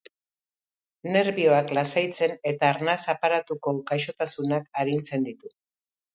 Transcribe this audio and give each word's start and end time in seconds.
Nerbioak 1.15 1.73
lasaitzen 1.79 2.33
eta 2.53 2.71
arnas 2.77 2.97
aparatuko 3.15 3.75
gaixotasunak 3.93 4.69
arintzen 4.87 5.31
ditu. 5.31 5.55